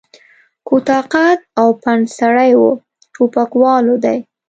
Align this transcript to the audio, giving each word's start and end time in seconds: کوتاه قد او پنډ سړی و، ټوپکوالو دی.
کوتاه 0.67 1.03
قد 1.13 1.39
او 1.59 1.67
پنډ 1.81 2.03
سړی 2.19 2.51
و، 2.59 2.63
ټوپکوالو 3.13 3.95
دی. 4.03 4.17